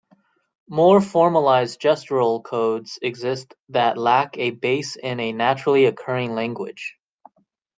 More 0.67 0.99
formalized 0.99 1.79
gestural 1.79 2.43
codes 2.43 2.97
exist 3.03 3.53
that 3.69 3.99
lack 3.99 4.35
a 4.39 4.49
base 4.49 4.95
in 4.95 5.19
a 5.19 5.31
naturally 5.31 5.85
occurring 5.85 6.33
language. 6.33 6.95